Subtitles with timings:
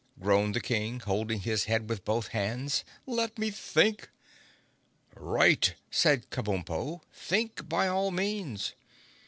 [0.19, 2.83] groaned the King, holding his head with both hands.
[3.05, 4.09] "Let me think!"
[5.15, 7.01] "Right," said Kabumpo.
[7.13, 8.73] "Think by all means."